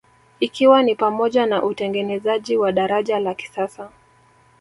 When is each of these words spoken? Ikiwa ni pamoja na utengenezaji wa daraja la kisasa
Ikiwa 0.39 0.83
ni 0.83 0.95
pamoja 0.95 1.45
na 1.45 1.63
utengenezaji 1.63 2.57
wa 2.57 2.71
daraja 2.71 3.19
la 3.19 3.33
kisasa 3.33 3.89